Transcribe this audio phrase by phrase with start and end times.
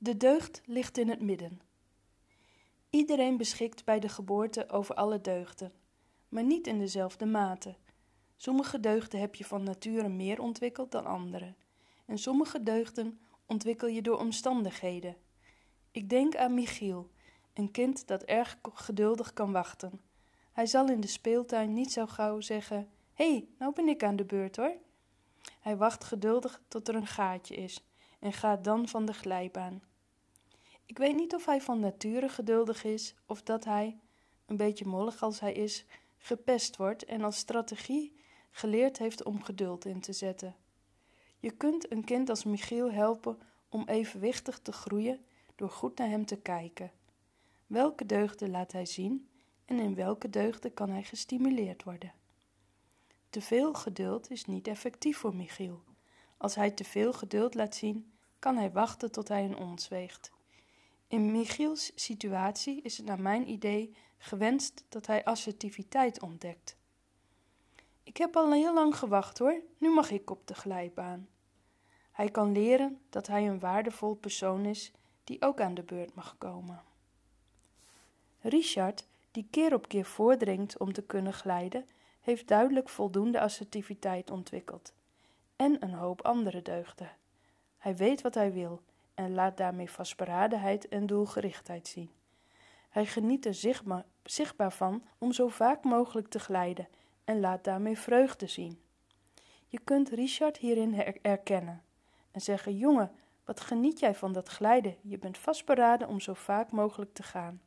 [0.00, 1.60] De deugd ligt in het midden.
[2.90, 5.72] Iedereen beschikt bij de geboorte over alle deugden,
[6.28, 7.76] maar niet in dezelfde mate.
[8.36, 11.54] Sommige deugden heb je van nature meer ontwikkeld dan andere,
[12.06, 15.16] en sommige deugden ontwikkel je door omstandigheden.
[15.90, 17.10] Ik denk aan Michiel,
[17.54, 20.00] een kind dat erg geduldig kan wachten.
[20.52, 24.16] Hij zal in de speeltuin niet zo gauw zeggen: Hé, hey, nou ben ik aan
[24.16, 24.76] de beurt hoor.
[25.60, 27.87] Hij wacht geduldig tot er een gaatje is
[28.18, 29.82] en gaat dan van de glijbaan.
[30.86, 33.98] Ik weet niet of hij van nature geduldig is of dat hij,
[34.46, 35.84] een beetje mollig als hij is,
[36.18, 38.16] gepest wordt en als strategie
[38.50, 40.56] geleerd heeft om geduld in te zetten.
[41.38, 45.24] Je kunt een kind als Michiel helpen om evenwichtig te groeien
[45.56, 46.92] door goed naar hem te kijken.
[47.66, 49.28] Welke deugden laat hij zien
[49.64, 52.12] en in welke deugden kan hij gestimuleerd worden?
[53.30, 55.82] Te veel geduld is niet effectief voor Michiel.
[56.38, 60.30] Als hij te veel geduld laat zien, kan hij wachten tot hij een ons weegt.
[61.08, 66.76] In Michiels situatie is het naar mijn idee gewenst dat hij assertiviteit ontdekt.
[68.02, 71.28] Ik heb al heel lang gewacht hoor, nu mag ik op de glijbaan.
[72.12, 74.92] Hij kan leren dat hij een waardevol persoon is
[75.24, 76.82] die ook aan de beurt mag komen.
[78.40, 81.86] Richard, die keer op keer voordringt om te kunnen glijden,
[82.20, 84.92] heeft duidelijk voldoende assertiviteit ontwikkeld
[85.58, 87.10] en een hoop andere deugden.
[87.78, 88.82] Hij weet wat hij wil
[89.14, 92.10] en laat daarmee vastberadenheid en doelgerichtheid zien.
[92.88, 96.88] Hij geniet er zichtbaar, zichtbaar van om zo vaak mogelijk te glijden
[97.24, 98.82] en laat daarmee vreugde zien.
[99.66, 101.82] Je kunt Richard hierin herkennen
[102.30, 103.12] en zeggen: Jongen,
[103.44, 104.96] wat geniet jij van dat glijden?
[105.02, 107.60] Je bent vastberaden om zo vaak mogelijk te gaan.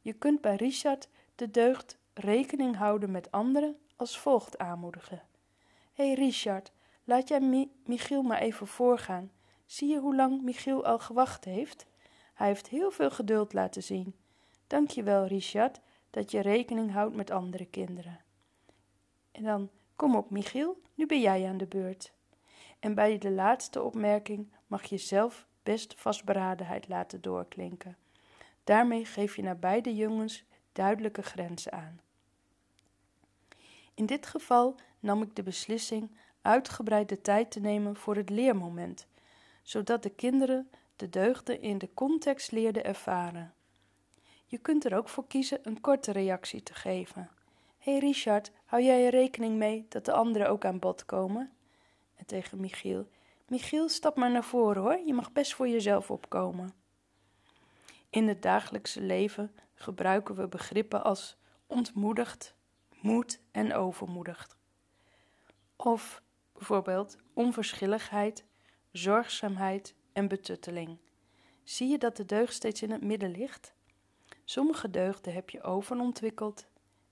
[0.00, 5.22] Je kunt bij Richard de deugd rekening houden met anderen als volgt aanmoedigen.
[5.92, 6.72] Hé hey Richard,
[7.06, 9.30] laat jij Michiel maar even voorgaan.
[9.66, 11.86] Zie je hoe lang Michiel al gewacht heeft?
[12.34, 14.14] Hij heeft heel veel geduld laten zien.
[14.66, 18.20] Dank je wel, Richard, dat je rekening houdt met andere kinderen.
[19.32, 22.12] En dan, kom op, Michiel, nu ben jij aan de beurt.
[22.80, 27.96] En bij de laatste opmerking mag je zelf best vastberadenheid laten doorklinken.
[28.64, 32.00] Daarmee geef je naar beide jongens duidelijke grenzen aan.
[33.94, 36.16] In dit geval nam ik de beslissing
[36.46, 39.06] uitgebreid de tijd te nemen voor het leermoment,
[39.62, 43.54] zodat de kinderen de deugden in de context leerden ervaren.
[44.44, 47.30] Je kunt er ook voor kiezen een korte reactie te geven.
[47.78, 51.52] Hey Richard, hou jij er rekening mee dat de anderen ook aan bod komen?
[52.14, 53.08] En tegen Michiel:
[53.48, 56.74] Michiel, stap maar naar voren hoor, je mag best voor jezelf opkomen.
[58.10, 61.36] In het dagelijkse leven gebruiken we begrippen als
[61.66, 62.54] ontmoedigd,
[63.00, 64.56] moed en overmoedigd.
[65.76, 66.22] Of
[66.56, 68.44] bijvoorbeeld onverschilligheid,
[68.92, 70.98] zorgzaamheid en betutteling.
[71.64, 73.74] Zie je dat de deugd steeds in het midden ligt?
[74.44, 76.66] Sommige deugden heb je overontwikkeld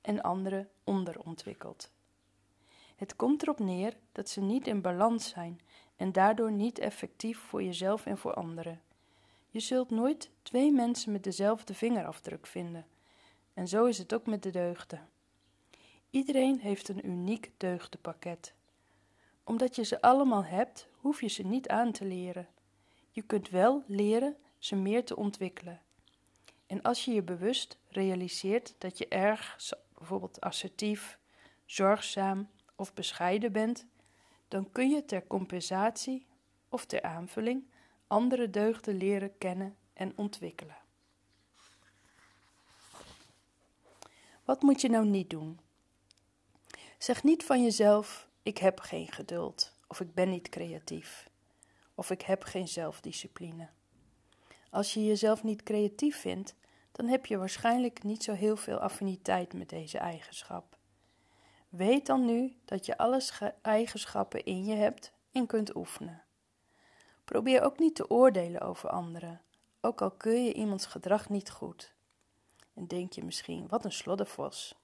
[0.00, 1.90] en andere onderontwikkeld.
[2.96, 5.60] Het komt erop neer dat ze niet in balans zijn
[5.96, 8.80] en daardoor niet effectief voor jezelf en voor anderen.
[9.50, 12.86] Je zult nooit twee mensen met dezelfde vingerafdruk vinden.
[13.54, 15.08] En zo is het ook met de deugden.
[16.10, 18.54] Iedereen heeft een uniek deugdenpakket.
[19.50, 22.48] Omdat je ze allemaal hebt, hoef je ze niet aan te leren.
[23.10, 25.80] Je kunt wel leren ze meer te ontwikkelen.
[26.66, 29.56] En als je je bewust realiseert dat je erg,
[29.94, 31.18] bijvoorbeeld assertief,
[31.64, 33.86] zorgzaam of bescheiden bent,
[34.48, 36.26] dan kun je ter compensatie
[36.68, 37.70] of ter aanvulling
[38.06, 40.78] andere deugden leren kennen en ontwikkelen.
[44.44, 45.60] Wat moet je nou niet doen?
[46.98, 51.30] Zeg niet van jezelf: ik heb geen geduld, of ik ben niet creatief,
[51.94, 53.68] of ik heb geen zelfdiscipline.
[54.70, 56.54] Als je jezelf niet creatief vindt,
[56.92, 60.78] dan heb je waarschijnlijk niet zo heel veel affiniteit met deze eigenschap.
[61.68, 63.22] Weet dan nu dat je alle
[63.62, 66.22] eigenschappen in je hebt en kunt oefenen.
[67.24, 69.40] Probeer ook niet te oordelen over anderen,
[69.80, 71.94] ook al keur je iemands gedrag niet goed.
[72.74, 74.74] En denk je misschien, wat een sloddervos.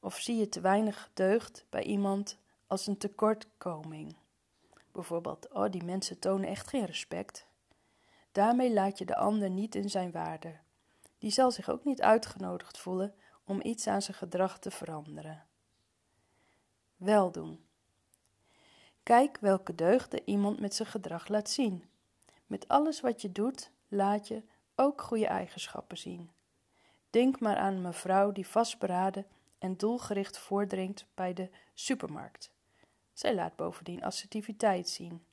[0.00, 2.38] Of zie je te weinig deugd bij iemand
[2.72, 4.16] als een tekortkoming.
[4.92, 7.46] Bijvoorbeeld, oh die mensen tonen echt geen respect.
[8.30, 10.58] Daarmee laat je de ander niet in zijn waarde.
[11.18, 13.14] Die zal zich ook niet uitgenodigd voelen
[13.44, 15.46] om iets aan zijn gedrag te veranderen.
[16.96, 17.64] Wel doen.
[19.02, 21.84] Kijk welke deugden iemand met zijn gedrag laat zien.
[22.46, 24.42] Met alles wat je doet, laat je
[24.74, 26.30] ook goede eigenschappen zien.
[27.10, 29.26] Denk maar aan een mevrouw die vastberaden
[29.58, 32.50] en doelgericht voordringt bij de supermarkt.
[33.12, 35.24] Zij laat bovendien assertiviteit zien.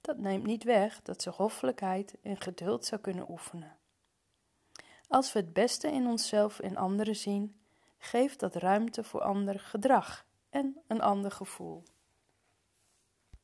[0.00, 3.76] Dat neemt niet weg dat ze hoffelijkheid en geduld zou kunnen oefenen.
[5.08, 7.60] Als we het beste in onszelf en anderen zien,
[7.98, 11.82] geeft dat ruimte voor ander gedrag en een ander gevoel.